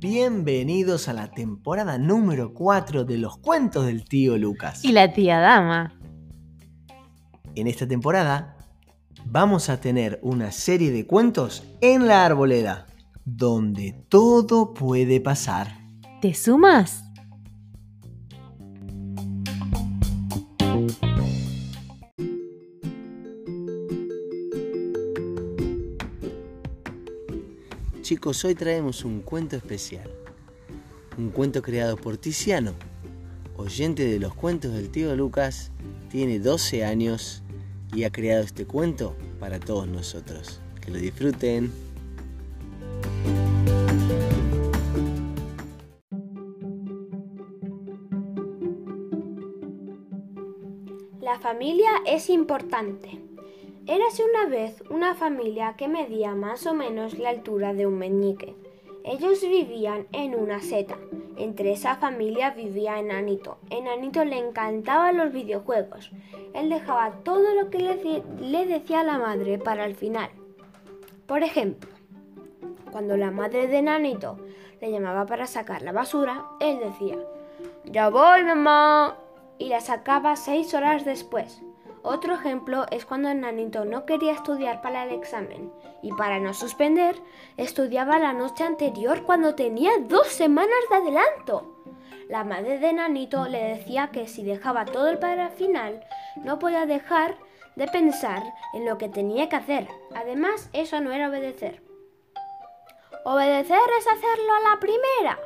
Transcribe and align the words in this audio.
Bienvenidos 0.00 1.08
a 1.08 1.12
la 1.12 1.30
temporada 1.30 1.98
número 1.98 2.54
4 2.54 3.04
de 3.04 3.18
los 3.18 3.36
cuentos 3.38 3.86
del 3.86 4.04
tío 4.04 4.36
Lucas. 4.38 4.84
Y 4.84 4.92
la 4.92 5.12
tía 5.12 5.38
Dama. 5.38 5.94
En 7.54 7.66
esta 7.66 7.86
temporada 7.86 8.56
vamos 9.24 9.68
a 9.68 9.80
tener 9.80 10.18
una 10.22 10.52
serie 10.52 10.90
de 10.90 11.06
cuentos 11.06 11.64
en 11.80 12.06
la 12.06 12.24
arboleda, 12.24 12.86
donde 13.24 13.92
todo 14.08 14.74
puede 14.74 15.20
pasar. 15.20 15.80
¿Te 16.20 16.34
sumas? 16.34 17.09
Chicos, 28.10 28.44
hoy 28.44 28.56
traemos 28.56 29.04
un 29.04 29.20
cuento 29.20 29.54
especial. 29.54 30.10
Un 31.16 31.30
cuento 31.30 31.62
creado 31.62 31.96
por 31.96 32.16
Tiziano, 32.16 32.74
oyente 33.56 34.04
de 34.04 34.18
los 34.18 34.34
cuentos 34.34 34.72
del 34.72 34.90
tío 34.90 35.14
Lucas, 35.14 35.70
tiene 36.10 36.40
12 36.40 36.84
años 36.84 37.44
y 37.94 38.02
ha 38.02 38.10
creado 38.10 38.42
este 38.42 38.66
cuento 38.66 39.14
para 39.38 39.60
todos 39.60 39.86
nosotros. 39.86 40.60
Que 40.80 40.90
lo 40.90 40.98
disfruten. 40.98 41.70
La 51.20 51.38
familia 51.38 51.90
es 52.04 52.28
importante. 52.28 53.29
Érase 53.90 54.22
una 54.22 54.46
vez 54.46 54.84
una 54.88 55.16
familia 55.16 55.74
que 55.76 55.88
medía 55.88 56.36
más 56.36 56.64
o 56.64 56.74
menos 56.74 57.18
la 57.18 57.30
altura 57.30 57.74
de 57.74 57.88
un 57.88 57.98
meñique. 57.98 58.54
Ellos 59.02 59.40
vivían 59.40 60.06
en 60.12 60.36
una 60.36 60.60
seta. 60.60 60.96
Entre 61.36 61.72
esa 61.72 61.96
familia 61.96 62.50
vivía 62.50 63.00
Enanito. 63.00 63.58
Enanito 63.68 64.24
le 64.24 64.38
encantaban 64.38 65.16
los 65.16 65.32
videojuegos. 65.32 66.12
Él 66.54 66.70
dejaba 66.70 67.10
todo 67.24 67.52
lo 67.52 67.68
que 67.68 67.78
le, 67.80 68.66
decía 68.66 69.02
la 69.02 69.18
madre 69.18 69.58
para 69.58 69.86
el 69.86 69.96
final. 69.96 70.30
Por 71.26 71.42
ejemplo, 71.42 71.90
cuando 72.92 73.16
la 73.16 73.32
madre 73.32 73.66
de 73.66 73.78
Enanito 73.78 74.38
le 74.80 74.92
llamaba 74.92 75.26
para 75.26 75.48
sacar 75.48 75.82
la 75.82 75.90
basura, 75.90 76.46
él 76.60 76.78
decía, 76.78 77.18
Ya 77.86 78.08
voy, 78.08 78.44
mamá. 78.44 79.16
Y 79.58 79.68
la 79.68 79.80
sacaba 79.80 80.36
seis 80.36 80.74
horas 80.74 81.04
después. 81.04 81.60
Otro 82.02 82.34
ejemplo 82.34 82.86
es 82.90 83.04
cuando 83.04 83.28
Enanito 83.28 83.84
no 83.84 84.06
quería 84.06 84.32
estudiar 84.32 84.80
para 84.80 85.04
el 85.04 85.12
examen 85.12 85.72
y 86.02 86.12
para 86.12 86.38
no 86.38 86.54
suspender, 86.54 87.16
estudiaba 87.56 88.18
la 88.18 88.32
noche 88.32 88.64
anterior 88.64 89.22
cuando 89.24 89.54
tenía 89.54 89.90
dos 90.08 90.28
semanas 90.28 90.78
de 90.88 90.96
adelanto. 90.96 91.84
La 92.28 92.44
madre 92.44 92.78
de 92.78 92.90
Enanito 92.90 93.46
le 93.46 93.62
decía 93.62 94.10
que 94.12 94.28
si 94.28 94.44
dejaba 94.44 94.84
todo 94.84 95.08
el 95.08 95.18
para 95.18 95.46
el 95.46 95.52
final, 95.52 96.04
no 96.36 96.58
podía 96.58 96.86
dejar 96.86 97.36
de 97.76 97.86
pensar 97.86 98.42
en 98.72 98.86
lo 98.86 98.98
que 98.98 99.08
tenía 99.08 99.48
que 99.48 99.56
hacer. 99.56 99.88
Además, 100.14 100.70
eso 100.72 101.00
no 101.00 101.12
era 101.12 101.28
obedecer. 101.28 101.82
Obedecer 103.24 103.78
es 103.98 104.06
hacerlo 104.06 104.54
a 104.54 104.70
la 104.70 104.80
primera, 104.80 105.38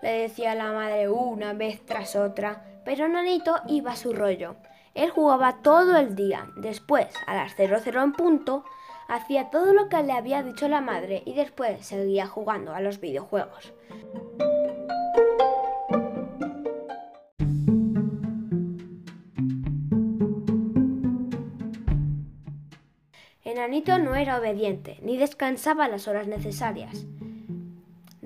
le 0.00 0.22
decía 0.22 0.54
la 0.54 0.72
madre 0.72 1.08
una 1.08 1.54
vez 1.54 1.84
tras 1.84 2.14
otra, 2.14 2.62
pero 2.84 3.08
Nanito 3.08 3.60
iba 3.66 3.92
a 3.92 3.96
su 3.96 4.12
rollo. 4.12 4.54
Él 4.94 5.10
jugaba 5.10 5.62
todo 5.62 5.96
el 5.96 6.14
día. 6.14 6.48
Después, 6.56 7.08
a 7.26 7.34
las 7.34 7.54
00 7.54 8.02
en 8.02 8.12
punto, 8.12 8.64
hacía 9.08 9.50
todo 9.50 9.72
lo 9.72 9.88
que 9.88 10.02
le 10.02 10.12
había 10.12 10.42
dicho 10.42 10.68
la 10.68 10.80
madre 10.80 11.22
y 11.24 11.34
después 11.34 11.84
seguía 11.86 12.26
jugando 12.26 12.74
a 12.74 12.80
los 12.80 13.00
videojuegos. 13.00 13.72
Enanito 23.44 23.98
no 23.98 24.14
era 24.14 24.38
obediente, 24.38 24.98
ni 25.02 25.16
descansaba 25.16 25.88
las 25.88 26.06
horas 26.06 26.26
necesarias. 26.28 27.06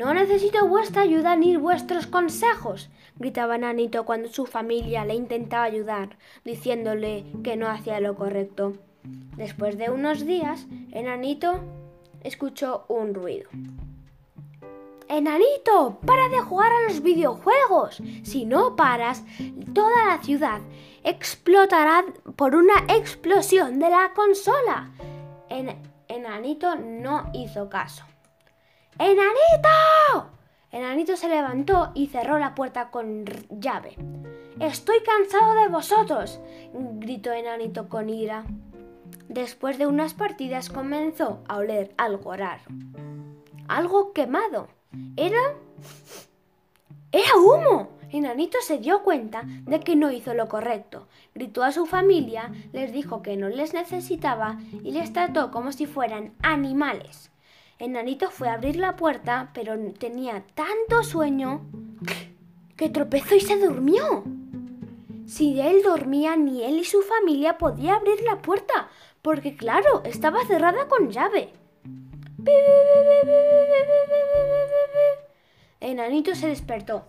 No 0.00 0.14
necesito 0.14 0.66
vuestra 0.66 1.02
ayuda 1.02 1.36
ni 1.36 1.58
vuestros 1.58 2.06
consejos, 2.06 2.88
gritaba 3.16 3.58
Nanito 3.58 4.06
cuando 4.06 4.30
su 4.30 4.46
familia 4.46 5.04
le 5.04 5.14
intentaba 5.14 5.64
ayudar, 5.64 6.16
diciéndole 6.42 7.26
que 7.44 7.58
no 7.58 7.68
hacía 7.68 8.00
lo 8.00 8.16
correcto. 8.16 8.78
Después 9.36 9.76
de 9.76 9.90
unos 9.90 10.24
días, 10.24 10.66
Enanito 10.90 11.60
escuchó 12.22 12.86
un 12.88 13.12
ruido. 13.12 13.50
Enanito, 15.06 15.98
para 16.06 16.30
de 16.30 16.40
jugar 16.40 16.72
a 16.72 16.88
los 16.88 17.02
videojuegos. 17.02 18.02
Si 18.22 18.46
no 18.46 18.76
paras, 18.76 19.22
toda 19.74 20.06
la 20.06 20.22
ciudad 20.22 20.62
explotará 21.04 22.06
por 22.36 22.54
una 22.54 22.86
explosión 22.88 23.78
de 23.78 23.90
la 23.90 24.12
consola. 24.14 24.92
Enanito 26.08 26.74
no 26.74 27.30
hizo 27.34 27.68
caso. 27.68 28.04
¡Enanito! 28.98 29.89
Enanito 30.72 31.16
se 31.16 31.28
levantó 31.28 31.90
y 31.94 32.06
cerró 32.06 32.38
la 32.38 32.54
puerta 32.54 32.90
con 32.90 33.24
llave. 33.50 33.96
Estoy 34.60 35.00
cansado 35.00 35.54
de 35.54 35.68
vosotros, 35.68 36.40
gritó 36.72 37.32
Enanito 37.32 37.88
con 37.88 38.08
ira. 38.08 38.44
Después 39.28 39.78
de 39.78 39.86
unas 39.86 40.14
partidas 40.14 40.70
comenzó 40.70 41.42
a 41.48 41.56
oler 41.56 41.92
algo 41.96 42.36
raro. 42.36 42.62
Algo 43.66 44.12
quemado. 44.12 44.68
Era... 45.16 45.40
¡Era 47.10 47.36
humo! 47.36 47.88
Enanito 48.12 48.58
se 48.60 48.78
dio 48.78 49.02
cuenta 49.02 49.42
de 49.44 49.80
que 49.80 49.96
no 49.96 50.12
hizo 50.12 50.34
lo 50.34 50.48
correcto. 50.48 51.06
Gritó 51.34 51.64
a 51.64 51.72
su 51.72 51.86
familia, 51.86 52.52
les 52.72 52.92
dijo 52.92 53.22
que 53.22 53.36
no 53.36 53.48
les 53.48 53.72
necesitaba 53.72 54.58
y 54.84 54.92
les 54.92 55.12
trató 55.12 55.50
como 55.50 55.72
si 55.72 55.86
fueran 55.86 56.32
animales. 56.42 57.30
Enanito 57.80 58.30
fue 58.30 58.50
a 58.50 58.52
abrir 58.52 58.76
la 58.76 58.94
puerta, 58.94 59.48
pero 59.54 59.74
tenía 59.98 60.44
tanto 60.54 61.02
sueño 61.02 61.62
que 62.76 62.90
tropezó 62.90 63.34
y 63.34 63.40
se 63.40 63.58
durmió. 63.58 64.22
Si 65.26 65.58
él 65.62 65.82
dormía, 65.82 66.36
ni 66.36 66.62
él 66.62 66.80
y 66.80 66.84
su 66.84 67.00
familia 67.00 67.56
podía 67.56 67.94
abrir 67.94 68.20
la 68.22 68.42
puerta, 68.42 68.90
porque 69.22 69.56
claro, 69.56 70.02
estaba 70.04 70.44
cerrada 70.44 70.88
con 70.88 71.10
llave. 71.10 71.54
Enanito 75.80 76.34
se 76.34 76.48
despertó. 76.48 77.06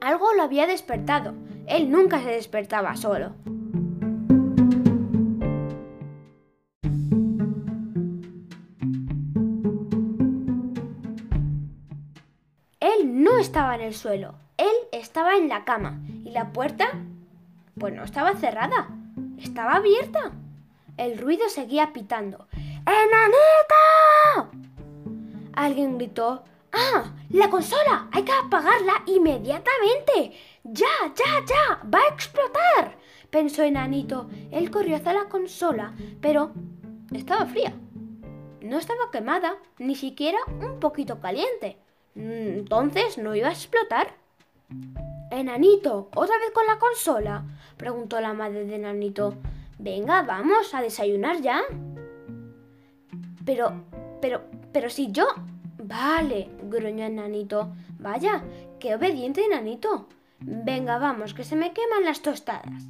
Algo 0.00 0.34
lo 0.34 0.44
había 0.44 0.68
despertado. 0.68 1.34
Él 1.66 1.90
nunca 1.90 2.22
se 2.22 2.30
despertaba 2.30 2.94
solo. 2.94 3.34
No 13.04 13.38
estaba 13.38 13.74
en 13.74 13.80
el 13.80 13.94
suelo, 13.94 14.34
él 14.56 14.74
estaba 14.92 15.36
en 15.36 15.48
la 15.48 15.64
cama 15.64 16.00
y 16.24 16.30
la 16.30 16.52
puerta, 16.52 16.90
pues 17.78 17.94
no 17.94 18.04
estaba 18.04 18.34
cerrada, 18.34 18.88
estaba 19.38 19.76
abierta. 19.76 20.32
El 20.96 21.16
ruido 21.18 21.48
seguía 21.48 21.92
pitando. 21.94 22.46
¡Enanito! 22.86 24.50
Alguien 25.54 25.96
gritó. 25.96 26.44
¡Ah! 26.72 27.12
¡La 27.30 27.48
consola! 27.48 28.08
¡Hay 28.12 28.22
que 28.22 28.32
apagarla 28.32 29.02
inmediatamente! 29.06 30.36
¡Ya, 30.62 30.86
ya, 31.14 31.44
ya! 31.46 31.80
¡Va 31.92 32.00
a 32.00 32.12
explotar! 32.12 32.98
pensó 33.30 33.62
Enanito. 33.62 34.28
Él 34.50 34.70
corrió 34.70 34.96
hacia 34.96 35.14
la 35.14 35.28
consola, 35.28 35.94
pero 36.20 36.52
estaba 37.12 37.46
fría. 37.46 37.72
No 38.60 38.76
estaba 38.76 39.10
quemada, 39.10 39.56
ni 39.78 39.94
siquiera 39.94 40.38
un 40.60 40.78
poquito 40.80 41.18
caliente. 41.20 41.78
Entonces 42.14 43.18
no 43.18 43.34
iba 43.34 43.48
a 43.48 43.52
explotar. 43.52 44.14
Enanito, 45.30 46.08
¿otra 46.14 46.38
vez 46.38 46.50
con 46.52 46.66
la 46.66 46.78
consola? 46.78 47.44
preguntó 47.76 48.20
la 48.20 48.34
madre 48.34 48.64
de 48.64 48.76
Enanito. 48.76 49.34
Venga, 49.78 50.22
vamos 50.22 50.74
a 50.74 50.82
desayunar 50.82 51.40
ya. 51.40 51.62
Pero, 53.44 53.84
pero, 54.20 54.42
pero 54.72 54.90
si 54.90 55.10
yo... 55.12 55.26
Vale, 55.82 56.50
gruñó 56.64 57.04
Enanito. 57.06 57.72
Vaya, 57.98 58.44
qué 58.78 58.94
obediente 58.94 59.44
Enanito. 59.44 60.06
Venga, 60.40 60.98
vamos, 60.98 61.34
que 61.34 61.44
se 61.44 61.56
me 61.56 61.72
queman 61.72 62.04
las 62.04 62.22
tostadas. 62.22 62.84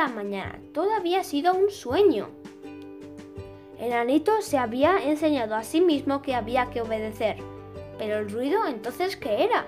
La 0.00 0.08
mañana. 0.08 0.58
Todo 0.72 0.94
había 0.94 1.22
sido 1.24 1.52
un 1.52 1.70
sueño. 1.70 2.30
Enanito 3.78 4.40
se 4.40 4.56
había 4.56 4.98
enseñado 5.04 5.54
a 5.54 5.62
sí 5.62 5.82
mismo 5.82 6.22
que 6.22 6.34
había 6.34 6.70
que 6.70 6.80
obedecer. 6.80 7.36
Pero 7.98 8.18
el 8.18 8.30
ruido 8.30 8.66
entonces, 8.66 9.16
¿qué 9.16 9.44
era? 9.44 9.66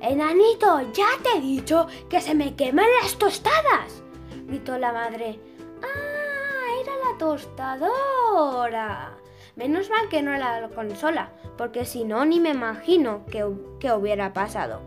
Enanito, 0.00 0.80
ya 0.92 1.06
te 1.22 1.38
he 1.38 1.40
dicho 1.40 1.88
que 2.08 2.20
se 2.20 2.34
me 2.34 2.54
queman 2.54 2.86
las 3.02 3.18
tostadas, 3.18 4.02
gritó 4.46 4.78
la 4.78 4.92
madre. 4.92 5.40
Ah, 5.82 6.80
era 6.80 6.92
la 7.10 7.18
tostadora. 7.18 9.16
Menos 9.56 9.90
mal 9.90 10.08
que 10.08 10.22
no 10.22 10.32
era 10.32 10.60
la 10.60 10.68
consola, 10.68 11.32
porque 11.58 11.84
si 11.84 12.04
no 12.04 12.24
ni 12.24 12.38
me 12.38 12.50
imagino 12.50 13.24
qué 13.26 13.92
hubiera 13.92 14.32
pasado. 14.32 14.80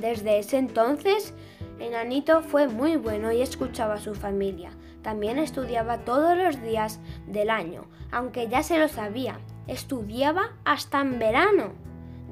Desde 0.00 0.38
ese 0.38 0.56
entonces, 0.56 1.34
Enanito 1.78 2.42
fue 2.42 2.68
muy 2.68 2.96
bueno 2.96 3.32
y 3.32 3.42
escuchaba 3.42 3.94
a 3.94 4.00
su 4.00 4.14
familia. 4.14 4.70
También 5.02 5.38
estudiaba 5.38 5.98
todos 5.98 6.36
los 6.36 6.62
días 6.62 7.00
del 7.26 7.50
año, 7.50 7.84
aunque 8.10 8.48
ya 8.48 8.62
se 8.62 8.78
lo 8.78 8.88
sabía. 8.88 9.38
Estudiaba 9.66 10.56
hasta 10.64 11.00
en 11.00 11.18
verano. 11.18 11.74